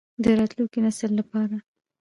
[0.23, 1.55] د راتلونکي نسل لپاره.